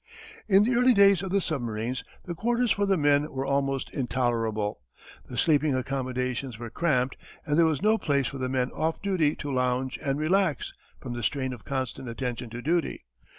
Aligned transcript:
In 0.47 0.63
the 0.63 0.73
early 0.73 0.95
days 0.95 1.21
of 1.21 1.29
the 1.29 1.39
submarines 1.39 2.03
the 2.25 2.33
quarters 2.33 2.71
for 2.71 2.87
the 2.87 2.97
men 2.97 3.31
were 3.31 3.45
almost 3.45 3.91
intolerable. 3.91 4.81
The 5.29 5.37
sleeping 5.37 5.75
accommodations 5.75 6.57
were 6.57 6.71
cramped 6.71 7.17
and 7.45 7.55
there 7.55 7.67
was 7.67 7.83
no 7.83 7.99
place 7.99 8.25
for 8.25 8.39
the 8.39 8.49
men 8.49 8.71
off 8.71 8.99
duty 9.03 9.35
to 9.35 9.53
lounge 9.53 9.99
and 10.01 10.17
relax 10.17 10.73
from 10.99 11.13
the 11.13 11.21
strain 11.21 11.53
of 11.53 11.65
constant 11.65 12.09
attention 12.09 12.49
to 12.49 12.63
duty. 12.63 13.05